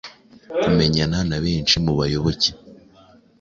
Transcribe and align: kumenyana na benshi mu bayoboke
kumenyana 0.63 1.17
na 1.29 1.37
benshi 1.43 1.75
mu 1.85 1.93
bayoboke 1.99 2.49